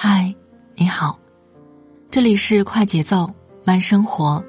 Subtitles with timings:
[0.00, 0.32] 嗨，
[0.76, 1.18] 你好，
[2.08, 3.28] 这里是快节奏
[3.64, 4.40] 慢生活，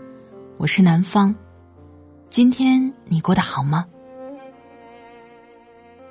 [0.60, 1.34] 我是南方。
[2.30, 3.84] 今天你过得好吗？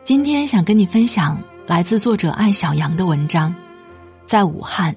[0.03, 1.39] 今天想跟你分享
[1.69, 3.55] 来自作者艾小羊的文章，
[4.27, 4.93] 在武汉，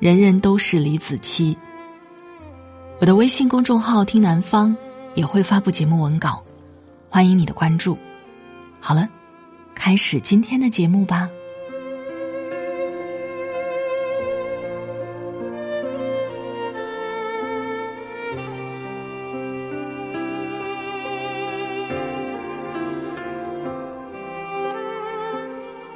[0.00, 1.54] 人人都是李子柒。
[2.98, 4.74] 我的微信公众号“听南方”
[5.14, 6.42] 也会发布节目文稿，
[7.10, 7.98] 欢迎你的关注。
[8.80, 9.06] 好了，
[9.74, 11.28] 开始今天的节目吧。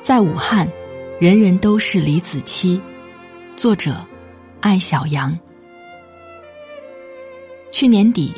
[0.07, 0.71] 在武汉，
[1.19, 2.81] 人人都是李子柒。
[3.57, 4.07] 作者：
[4.61, 5.37] 艾小羊。
[7.73, 8.33] 去年底，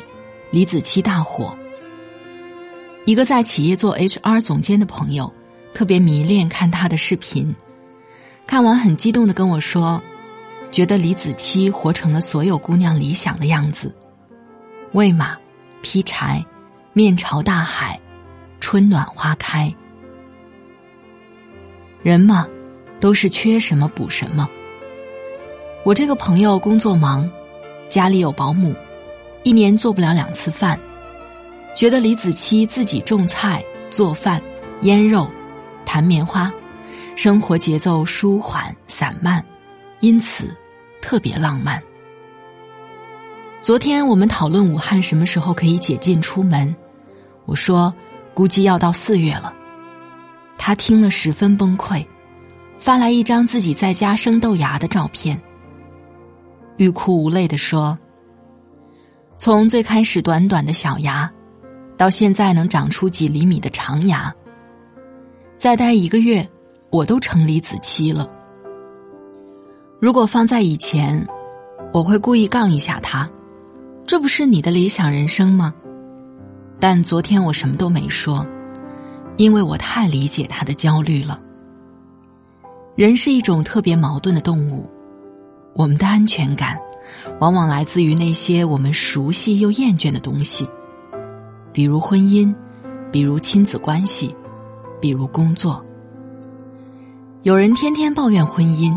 [0.49, 1.55] 李子柒大火。
[3.05, 5.31] 一个在企业做 HR 总监的朋友，
[5.71, 7.55] 特别迷恋看他的视频，
[8.47, 10.01] 看完很激动的跟我说，
[10.71, 13.95] 觉得李子柒活成了所有姑娘理想的样子：
[14.93, 15.37] 喂马、
[15.83, 16.43] 劈柴、
[16.93, 17.99] 面朝大海、
[18.59, 19.71] 春暖花开。
[22.01, 22.47] 人嘛，
[22.99, 24.49] 都是缺什么补什么。
[25.83, 27.29] 我这个朋友工作忙，
[27.89, 28.73] 家里有保姆，
[29.43, 30.79] 一年做不了两次饭，
[31.75, 34.41] 觉得李子柒自己种菜、做饭、
[34.81, 35.29] 腌肉、
[35.85, 36.51] 弹棉花，
[37.15, 39.43] 生活节奏舒缓散漫，
[39.99, 40.55] 因此
[41.01, 41.81] 特别浪漫。
[43.61, 46.73] 昨天我们讨论武汉什么时候可以解禁出门，
[47.45, 47.93] 我说
[48.33, 49.53] 估计要到四月了。
[50.59, 52.05] 他听了十分崩溃，
[52.77, 55.41] 发来一张自己在家生豆芽的照片。
[56.75, 57.97] 欲哭无泪的说
[59.39, 61.31] ：“从最开始短短的小芽，
[61.97, 64.35] 到现在能长出几厘米的长芽，
[65.57, 66.47] 再待一个月，
[66.91, 68.29] 我都成李子柒了。
[70.01, 71.25] 如果放在以前，
[71.93, 73.29] 我会故意杠一下他，
[74.05, 75.73] 这不是你的理想人生吗？
[76.81, 78.45] 但昨天我什么都没说。”
[79.39, 81.39] 因为我太理解他的焦虑了。
[82.95, 84.85] 人是一种特别矛盾的动物，
[85.73, 86.77] 我们的安全感，
[87.39, 90.67] 往往来自于那些我们熟悉又厌倦的东西，
[91.71, 92.53] 比如婚姻，
[93.13, 94.35] 比如亲子关系，
[94.99, 95.85] 比如工作。
[97.43, 98.93] 有人天天抱怨婚姻，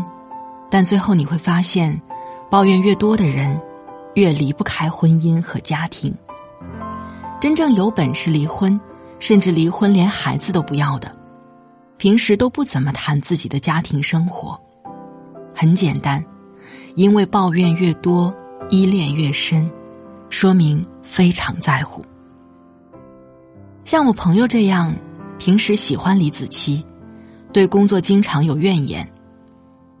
[0.69, 2.01] 但最后你会发现，
[2.51, 3.57] 抱怨越多的人，
[4.15, 6.13] 越离不开婚姻和家庭。
[7.39, 8.77] 真正有本事离婚。
[9.23, 11.09] 甚至离婚连孩子都不要的，
[11.95, 14.59] 平时都不怎么谈自己的家庭生活。
[15.55, 16.21] 很简单，
[16.97, 18.35] 因为抱怨越多，
[18.69, 19.71] 依恋越深，
[20.29, 22.03] 说明非常在乎。
[23.85, 24.93] 像我朋友这样，
[25.39, 26.83] 平时喜欢李子柒，
[27.53, 29.09] 对工作经常有怨言，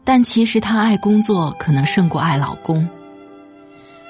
[0.03, 2.85] 但其实她爱工作可能胜过爱老公。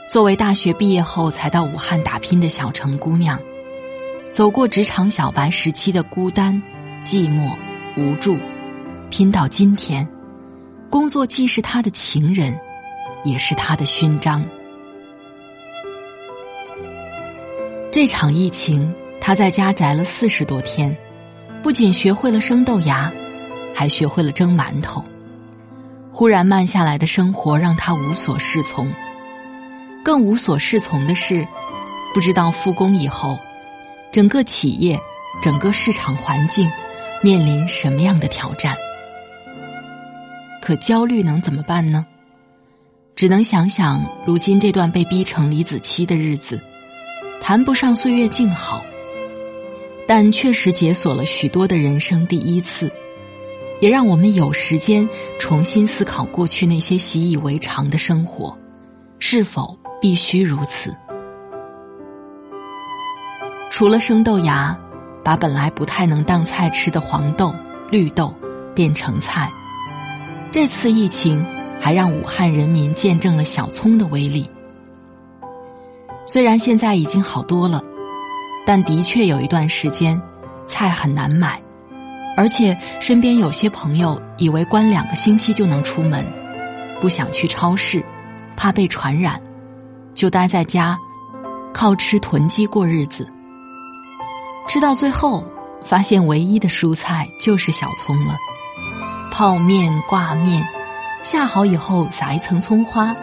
[0.10, 3.40] 作为大学毕业后才到武汉打拼的小城姑娘。
[4.34, 6.60] 走过职场小白时期的孤单、
[7.06, 7.56] 寂寞、
[7.96, 8.36] 无助，
[9.12, 10.08] 拼到今天，
[10.90, 12.60] 工作既是他的情人，
[13.24, 14.44] 也是他的勋章。
[17.92, 18.92] 这场疫情，
[19.22, 20.98] 他在家宅了四十多天，
[21.62, 23.12] 不仅学会了生豆芽，
[23.72, 25.06] 还学会了蒸馒头。
[26.12, 28.92] 忽然慢下来的生活让他无所适从，
[30.04, 31.48] 更无所适从的是，
[32.16, 33.38] 不知道复工以后。
[34.14, 35.02] 整个企业，
[35.42, 36.70] 整个市场环境，
[37.24, 38.78] 面临什么样的挑战？
[40.62, 42.06] 可焦虑能怎么办呢？
[43.16, 46.62] 只能想想如今这段被逼成李子柒的日子，
[47.42, 48.86] 谈不上岁月静好，
[50.08, 52.92] 但确实解锁了许多的人生第一次，
[53.82, 55.10] 也让我们有时间
[55.40, 58.56] 重新思考过去那些习以为常的生活，
[59.18, 60.96] 是否必须如此？
[63.76, 64.78] 除了生豆芽，
[65.24, 67.56] 把本来不太能当菜吃的黄豆、
[67.90, 68.32] 绿豆
[68.76, 69.52] 变成菜。
[70.52, 71.44] 这次疫情
[71.82, 74.48] 还让武汉人民见证了小葱的威力。
[76.24, 77.84] 虽然现在已经好多了，
[78.64, 80.22] 但的确有一段时间
[80.68, 81.60] 菜很难买，
[82.38, 86.24] 而且身边有些朋友以为关两个星期就能出门，
[87.02, 88.06] 不想去超市，
[88.56, 89.42] 怕被传染，
[90.14, 90.96] 就待在家，
[91.74, 93.28] 靠吃囤积过日子。
[94.74, 95.44] 吃到最后，
[95.84, 98.36] 发现唯一的蔬菜就是小葱了。
[99.32, 100.68] 泡面、挂面，
[101.22, 103.16] 下好以后撒一层葱花。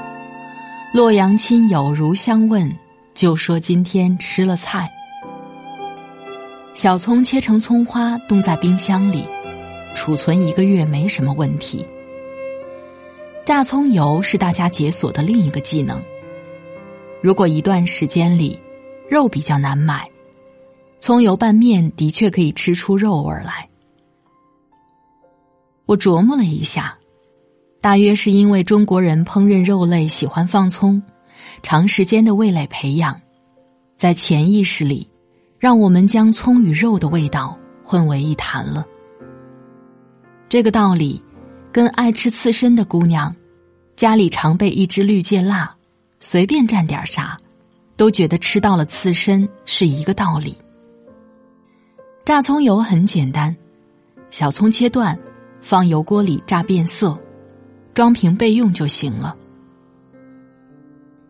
[0.94, 2.72] 洛阳亲友如相问，
[3.14, 4.88] 就说今天吃了菜。
[6.72, 9.26] 小葱切成葱花，冻在冰箱里，
[9.92, 11.84] 储存一个月没什么问题。
[13.44, 16.00] 榨葱油是大家解锁的另一个技能。
[17.20, 18.56] 如果一段时间里
[19.08, 20.08] 肉比较难买，
[21.00, 23.68] 葱油拌面的确可以吃出肉味来。
[25.86, 26.96] 我琢磨了一下，
[27.80, 31.02] 大约是因为中国人烹饪肉类喜欢放葱，
[31.62, 33.20] 长时间的味蕾培养，
[33.96, 35.08] 在潜意识里。
[35.58, 37.54] 让我们将葱与肉的味道
[37.84, 38.86] 混为一谈了。
[40.48, 41.22] 这个道理，
[41.70, 43.36] 跟爱吃刺身的姑娘，
[43.94, 45.76] 家里常备一支绿芥辣，
[46.18, 47.38] 随便蘸点啥，
[47.94, 50.56] 都觉得吃到了刺身是一个道理。
[52.24, 53.54] 榨葱油很简单，
[54.30, 55.18] 小葱切断，
[55.60, 57.18] 放油锅里炸变色，
[57.92, 59.36] 装瓶备用就行了。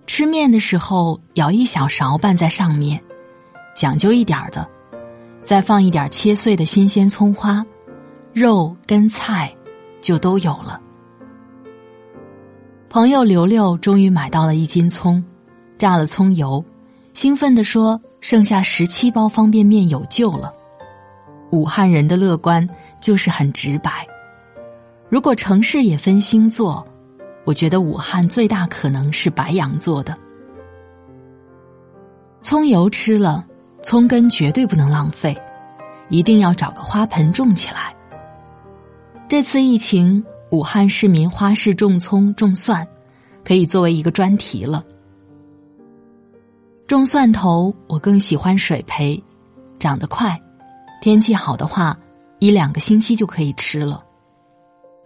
[0.06, 3.00] 吃面的时候，舀一小勺拌在上面。
[3.74, 4.68] 讲究一点的，
[5.44, 7.64] 再放一点切碎的新鲜葱花，
[8.34, 9.54] 肉跟菜
[10.02, 10.78] 就都有了。
[12.90, 15.22] 朋友刘刘终于买到了一斤葱，
[15.78, 16.62] 榨了葱油，
[17.14, 20.52] 兴奋地说：“剩下十七包方便面有救了。”
[21.50, 22.68] 武汉人的乐观
[23.00, 24.06] 就是很直白。
[25.08, 26.86] 如果城市也分星座，
[27.44, 30.16] 我觉得武汉最大可能是白羊座的。
[32.40, 33.46] 葱油吃了。
[33.82, 35.34] 葱根绝对不能浪费，
[36.10, 37.96] 一定要找个花盆种起来。
[39.26, 42.86] 这次疫情，武汉市民花式种葱种蒜，
[43.42, 44.84] 可以作为一个专题了。
[46.86, 49.24] 种蒜头，我更喜欢水培，
[49.78, 50.38] 长得快，
[51.00, 51.98] 天气好的话，
[52.40, 54.04] 一两个星期就可以吃了。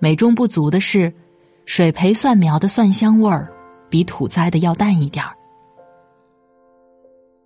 [0.01, 1.13] 美中不足的是，
[1.67, 3.49] 水培蒜苗的蒜香味儿
[3.89, 5.33] 比土栽的要淡一点儿。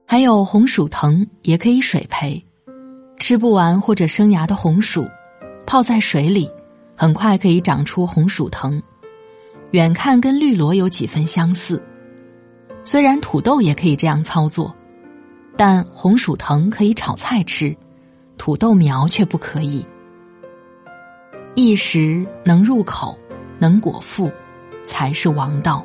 [0.07, 2.43] 还有红薯藤也可以水培，
[3.19, 5.07] 吃不完或者生芽的红薯，
[5.67, 6.51] 泡在水里，
[6.97, 8.83] 很快可以长出红薯藤。
[9.73, 11.83] 远看跟绿萝有几分相似，
[12.83, 14.75] 虽然土豆也可以这样操作，
[15.55, 17.77] 但红薯藤可以炒菜吃，
[18.39, 19.85] 土豆苗却不可以。
[21.55, 23.19] 一时能入口，
[23.59, 24.31] 能果腹，
[24.87, 25.85] 才是王道。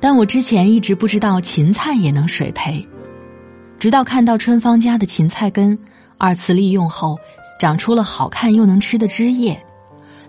[0.00, 2.86] 但我之前一直不知道芹菜也能水培，
[3.78, 5.78] 直到看到春芳家的芹菜根
[6.18, 7.18] 二次利用后
[7.58, 9.64] 长出了好看又能吃的枝叶，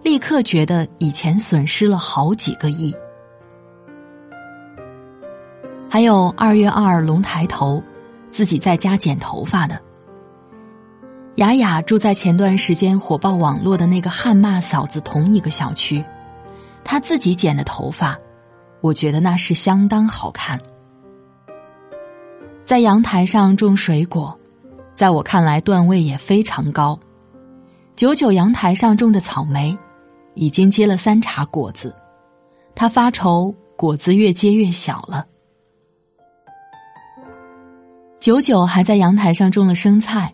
[0.04, 2.96] 立刻觉得以前损失了好几个亿。
[5.90, 7.82] 还有二月二龙抬头，
[8.30, 9.82] 自己在家剪头发的
[11.36, 16.04] 雅雅住在前段时间火爆网络的那个汉骂嫂子同一个小区，
[16.84, 18.18] 她自己剪的头发。
[18.82, 20.60] 我觉得那是相当好看。
[22.64, 24.38] 在阳台上种水果，
[24.94, 27.00] 在我看来段位也非常高。
[27.96, 29.78] 九九阳台上种的草莓，
[30.34, 31.96] 已经结了三茬果子，
[32.76, 35.26] 他发愁果子越结越小了。
[38.20, 40.34] 九九还在阳台上种了生菜，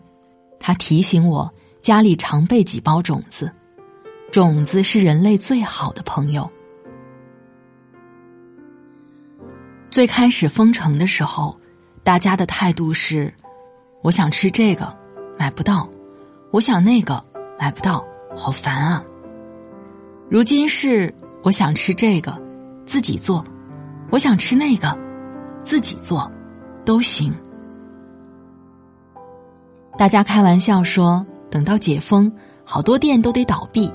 [0.58, 1.48] 他提醒我
[1.80, 3.52] 家里常备几包种子，
[4.32, 6.50] 种子是人类最好的朋友。
[9.88, 11.56] 最开始封城的时候，
[12.02, 13.32] 大家的态度是：
[14.02, 14.92] 我想吃这个，
[15.38, 15.88] 买不到；
[16.50, 17.24] 我想那个，
[17.56, 19.02] 买不到，好烦啊。
[20.28, 21.14] 如今是
[21.44, 22.36] 我想吃这个，
[22.84, 23.44] 自己做；
[24.10, 24.98] 我想吃那个，
[25.62, 26.28] 自己做，
[26.84, 27.32] 都行。
[29.96, 32.30] 大家开玩笑说，等到解封，
[32.64, 33.90] 好多店都得倒闭，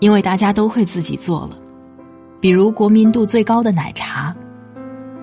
[0.00, 1.50] 因为大家都会自己做了。
[2.40, 4.34] 比如国民度最高的奶茶。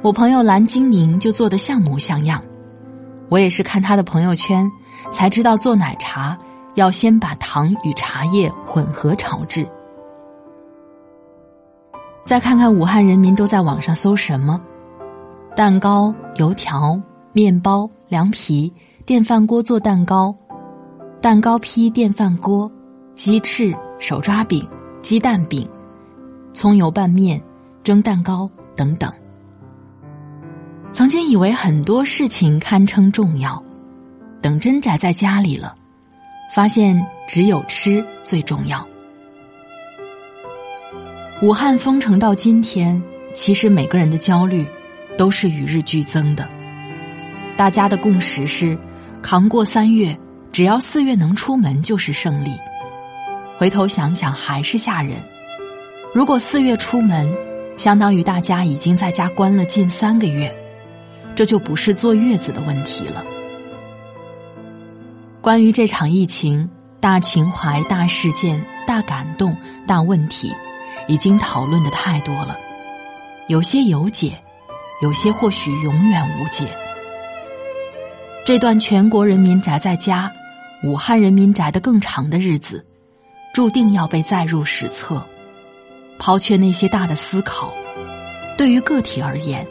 [0.03, 2.43] 我朋友蓝精灵就做的像模像样，
[3.29, 4.69] 我也是看他的朋友圈
[5.11, 6.37] 才知道做奶茶
[6.75, 9.65] 要先把糖与茶叶混合炒制。
[12.25, 14.59] 再看看武汉人民都在网上搜什么：
[15.55, 16.99] 蛋糕、油条、
[17.31, 18.71] 面包、凉皮、
[19.05, 20.33] 电饭锅做蛋糕、
[21.21, 22.71] 蛋糕坯电饭锅、
[23.15, 24.65] 鸡翅、手抓饼、
[25.01, 25.67] 鸡蛋饼、
[26.53, 27.41] 葱油拌面、
[27.83, 29.11] 蒸蛋糕等等。
[30.93, 33.61] 曾经以为很多事情堪称重要，
[34.41, 35.75] 等真宅在家里了，
[36.55, 38.87] 发现只有吃最重要。
[41.41, 44.65] 武汉封城到今天，其实每个人的焦虑
[45.17, 46.47] 都是与日俱增的。
[47.57, 48.77] 大家的共识是，
[49.23, 50.15] 扛过三月，
[50.51, 52.51] 只要四月能出门就是胜利。
[53.57, 55.17] 回头想想还是吓人。
[56.13, 57.33] 如果四月出门，
[57.77, 60.53] 相当于大家已经在家关了近三个月，
[61.33, 63.23] 这就不是坐月子的问题了。
[65.39, 69.55] 关于这场疫情，大情怀、大事件、大感动、
[69.87, 70.53] 大问题，
[71.07, 72.57] 已经讨论的太多了。
[73.47, 74.37] 有些有解，
[75.01, 76.67] 有些或许永远无解。
[78.45, 80.29] 这段全国人民宅在家，
[80.83, 82.85] 武汉人民宅的更长的日子，
[83.53, 85.25] 注定要被载入史册。
[86.19, 87.73] 抛却那些大的思考，
[88.57, 89.65] 对于个体而言，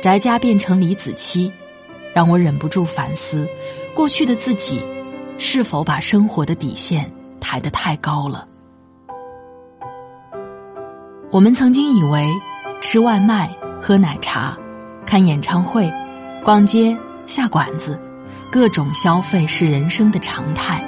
[0.00, 1.52] 宅家变成李子柒，
[2.14, 3.46] 让我忍不住反思：
[3.94, 4.82] 过去的自己
[5.36, 8.48] 是否把生活的底线抬得太高了？
[11.30, 12.26] 我们曾经以为，
[12.80, 14.56] 吃外卖、喝奶茶、
[15.04, 15.92] 看演唱会、
[16.42, 16.96] 逛街、
[17.32, 17.98] 下馆子，
[18.50, 20.84] 各种消费是人生的常态，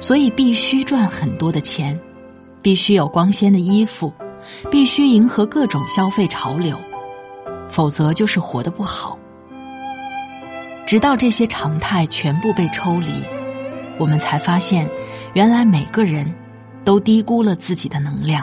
[0.00, 2.00] 所以必须赚很多的钱。
[2.62, 4.10] 必须有光鲜的衣服，
[4.70, 6.80] 必须迎合各种消费潮流，
[7.68, 9.18] 否则就是活得不好。
[10.86, 13.22] 直到这些常态全部被抽离，
[13.98, 14.88] 我们才发现，
[15.34, 16.34] 原来每个人
[16.82, 18.42] 都低估了自己的能量。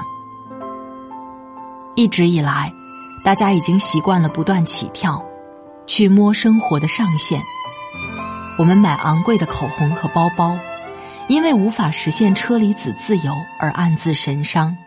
[1.95, 2.71] 一直以来，
[3.23, 5.24] 大家已经习惯了不断起跳，
[5.85, 7.41] 去摸生活的上限。
[8.57, 10.57] 我们买昂贵的口红和包包。
[11.27, 14.77] 因为无法实现车厘子自由而暗自神伤，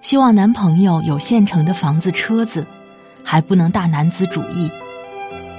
[0.00, 2.66] 希望男朋友有现成的房子车子，
[3.22, 4.70] 还不能大男子主义。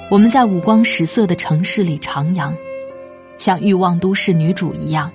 [0.09, 2.55] 我们在五光十色的城市里徜徉，
[3.37, 5.11] 像欲望都市女主一样，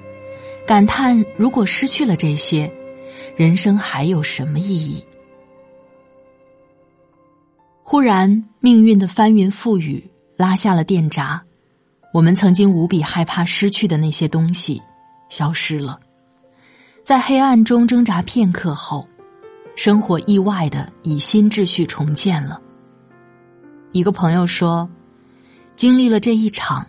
[0.64, 2.70] 感叹如果失去了这些，
[3.34, 5.04] 人生还有什么意义？
[7.90, 11.42] 忽然，命运的翻云覆雨拉下了电闸。
[12.12, 14.82] 我们曾经无比害怕失去的那些东西，
[15.30, 15.98] 消失了。
[17.02, 19.08] 在黑暗中挣扎片刻后，
[19.74, 22.60] 生活意外的以新秩序重建了。
[23.92, 24.86] 一个朋友说
[25.74, 26.86] ：“经历了这一场，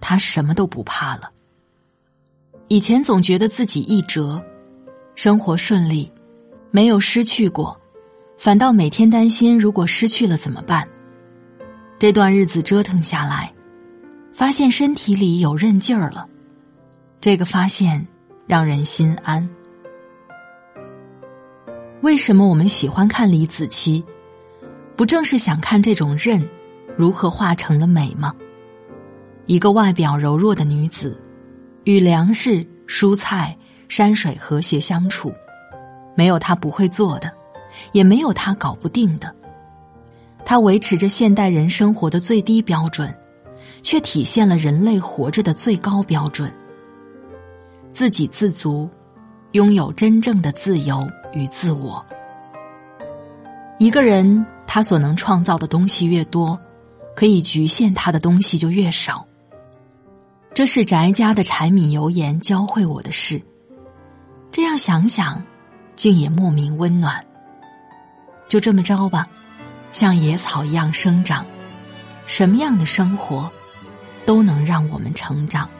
[0.00, 1.28] 他什么都不怕了。
[2.68, 4.40] 以前总觉得自己一折，
[5.16, 6.08] 生活顺利，
[6.70, 7.76] 没有失去过，
[8.36, 10.86] 反倒每天担心如果失去了怎么办。
[11.98, 13.52] 这段日子折腾下来。”
[14.36, 16.28] 发现身体里有韧劲儿了，
[17.22, 18.06] 这个发现
[18.46, 19.48] 让人心安。
[22.02, 24.04] 为什么我们喜欢看李子柒？
[24.94, 26.46] 不正是想看这种韧
[26.98, 28.34] 如何化成了美吗？
[29.46, 31.18] 一个外表柔弱的女子，
[31.84, 33.56] 与粮食、蔬菜、
[33.88, 35.32] 山水和谐相处，
[36.14, 37.32] 没有她不会做的，
[37.92, 39.34] 也没有他搞不定的。
[40.44, 43.14] 他维持着现代人生活的最低标准。
[43.82, 46.52] 却体现了人类活着的最高标准：
[47.92, 48.90] 自给自足，
[49.52, 51.00] 拥有真正的自由
[51.32, 52.04] 与自我。
[53.78, 56.58] 一个人他所能创造的东西越多，
[57.14, 59.24] 可以局限他的东西就越少。
[60.52, 63.40] 这是宅家的柴米油盐教会我的事。
[64.50, 65.40] 这样想想，
[65.94, 67.24] 竟也莫名温暖。
[68.48, 69.26] 就这么着吧，
[69.92, 71.44] 像野草一样生长。
[72.26, 73.50] 什么样的生活？
[74.24, 75.70] 都能让我们成长。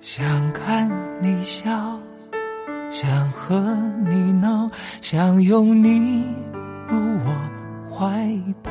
[0.00, 0.90] 想看
[1.22, 1.98] 你笑，
[2.92, 3.76] 想和
[4.08, 4.70] 你闹，
[5.00, 6.24] 想拥你
[6.88, 7.36] 入我
[7.88, 8.28] 怀
[8.62, 8.70] 抱。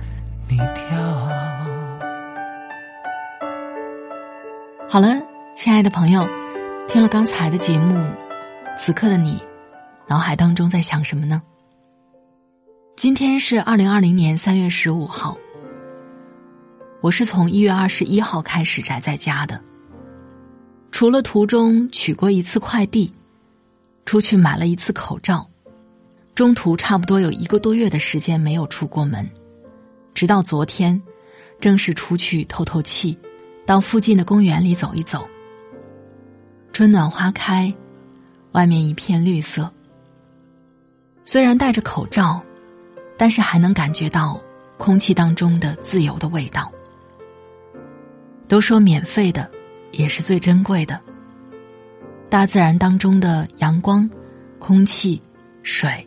[4.91, 6.27] 好了，亲爱的朋友，
[6.89, 7.95] 听了刚才的节目，
[8.77, 9.41] 此刻的你，
[10.05, 11.41] 脑海当中在想什么呢？
[12.97, 15.37] 今天是二零二零年三月十五号，
[16.99, 19.61] 我是从一月二十一号开始宅在家的，
[20.91, 23.13] 除了途中取过一次快递，
[24.03, 25.49] 出去买了一次口罩，
[26.35, 29.25] 中途差不多有一个多月的时间没有出过门，
[30.13, 31.01] 直到昨天，
[31.61, 33.17] 正式出去透透气。
[33.71, 35.25] 到附近的公园里走一走。
[36.73, 37.73] 春暖花开，
[38.51, 39.71] 外面一片绿色。
[41.23, 42.41] 虽然戴着口罩，
[43.15, 44.41] 但是还能感觉到
[44.77, 46.69] 空气当中的自由的味道。
[48.49, 49.49] 都说免费的
[49.93, 50.99] 也是最珍贵的。
[52.29, 54.09] 大自然当中的阳光、
[54.59, 55.21] 空气、
[55.63, 56.05] 水、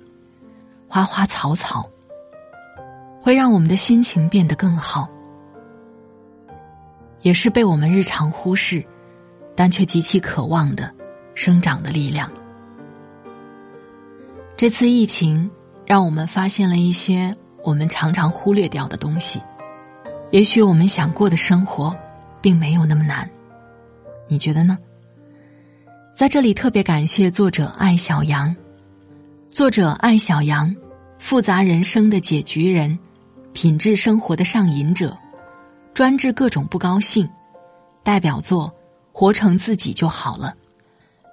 [0.87, 1.89] 花花草草，
[3.23, 5.09] 会让我们的心情变得更好。
[7.25, 8.85] 也是被我们日常忽视，
[9.57, 10.95] 但却极其渴望的
[11.35, 12.31] 生长的力量。
[14.55, 15.51] 这次疫情
[15.87, 19.41] 让我们发现了一些我们常常忽略掉的东西。
[20.31, 21.97] 也许我们想过的生活，
[22.43, 23.29] 并没有那么难。
[24.29, 24.77] 你觉得呢？
[26.15, 28.55] 在这里特别感谢作者艾小羊，
[29.49, 30.77] 作者艾小羊，
[31.19, 32.99] 复杂人生的解局人，
[33.55, 35.17] 品质生活的上瘾者。
[35.95, 37.31] 专治各种不高兴，
[38.03, 38.67] 代表作
[39.13, 40.53] 《活成自己就好了》。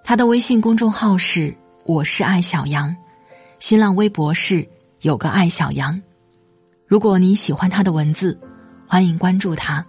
[0.03, 2.95] 他的微信公众号是“我是爱小羊”，
[3.57, 4.69] 新浪微博是
[5.01, 5.99] “有个爱小羊”。
[6.85, 8.39] 如果你喜欢他的文字，
[8.87, 9.83] 欢迎关注他。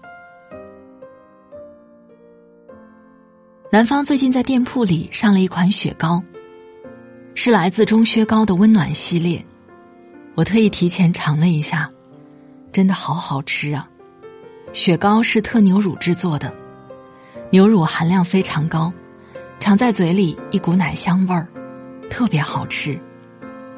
[3.71, 6.23] 南方最近在店铺里上了一款雪糕，
[7.35, 9.45] 是来自钟薛高的温暖系列。
[10.35, 11.91] 我特意提前尝了一下，
[12.73, 13.87] 真的好好吃啊！
[14.73, 16.53] 雪糕是特牛乳制作的，
[17.51, 18.93] 牛乳含量非常高，
[19.61, 21.47] 尝在嘴里一股奶香味儿，
[22.09, 22.99] 特别好吃。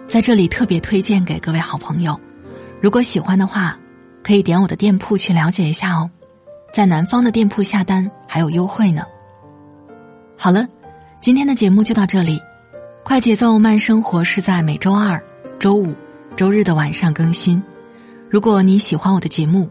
[0.07, 2.19] 在这里特别推荐给各位好朋友，
[2.81, 3.77] 如果喜欢的话，
[4.23, 6.09] 可以点我的店铺去了解一下哦，
[6.73, 9.05] 在南方的店铺下单还有优惠呢。
[10.39, 10.69] 好了，
[11.21, 12.41] 今天的节目就到这里，
[13.03, 15.21] 快节奏慢生活是在每周二、
[15.59, 15.93] 周五、
[16.37, 17.61] 周日的晚上更新。
[18.31, 19.69] 如果你喜欢我的节目，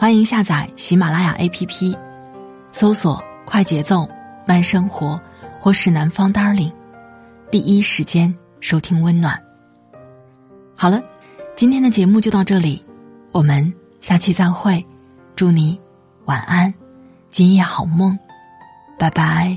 [0.00, 1.94] 欢迎下载喜马拉雅 APP，
[2.72, 4.08] 搜索“快节奏
[4.46, 5.20] 慢生活”
[5.60, 6.72] 或是“南方 Darling”，
[7.50, 9.38] 第一时间收听温暖。
[10.74, 11.02] 好了，
[11.54, 12.82] 今天的节目就到这里，
[13.30, 14.82] 我们下期再会，
[15.36, 15.78] 祝你
[16.24, 16.72] 晚安，
[17.28, 18.18] 今夜好梦，
[18.98, 19.54] 拜拜。